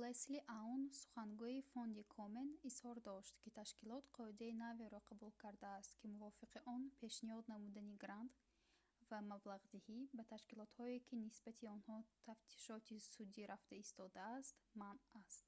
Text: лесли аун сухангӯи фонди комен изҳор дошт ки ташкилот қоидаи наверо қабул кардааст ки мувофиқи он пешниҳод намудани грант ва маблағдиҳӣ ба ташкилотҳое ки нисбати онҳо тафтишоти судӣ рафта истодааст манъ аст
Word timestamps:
лесли 0.00 0.38
аун 0.60 0.82
сухангӯи 0.98 1.66
фонди 1.72 2.04
комен 2.16 2.50
изҳор 2.68 2.96
дошт 3.10 3.34
ки 3.42 3.54
ташкилот 3.60 4.04
қоидаи 4.18 4.58
наверо 4.66 4.98
қабул 5.08 5.32
кардааст 5.42 5.90
ки 5.98 6.06
мувофиқи 6.14 6.58
он 6.74 6.82
пешниҳод 7.00 7.44
намудани 7.54 7.94
грант 8.04 8.32
ва 9.10 9.18
маблағдиҳӣ 9.32 9.98
ба 10.16 10.22
ташкилотҳое 10.32 10.98
ки 11.06 11.14
нисбати 11.24 11.64
онҳо 11.76 11.96
тафтишоти 12.28 12.96
судӣ 13.12 13.42
рафта 13.52 13.74
истодааст 13.84 14.54
манъ 14.80 15.02
аст 15.20 15.44